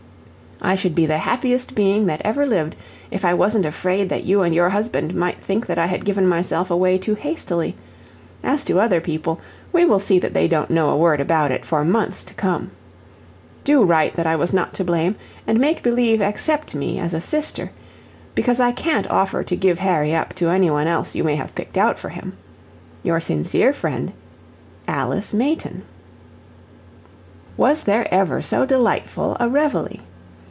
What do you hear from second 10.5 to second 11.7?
know a word about it